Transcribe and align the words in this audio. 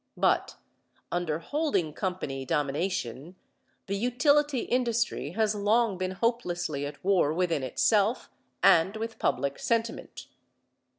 But 0.17 0.55
under 1.11 1.37
holding 1.37 1.93
company 1.93 2.43
domination 2.43 3.35
the 3.85 3.95
utility 3.95 4.61
industry 4.61 5.33
has 5.33 5.53
long 5.53 5.99
been 5.99 6.09
hopelessly 6.13 6.87
at 6.87 7.03
war 7.03 7.31
within 7.31 7.61
itself 7.61 8.27
and 8.63 8.97
with 8.97 9.19
public 9.19 9.59
sentiment. 9.59 10.25